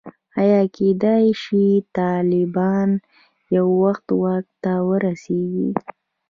[0.39, 1.65] ایا کېدلای شي
[1.97, 2.89] طالبان
[3.55, 5.69] یو وخت واک ته ورسېږي.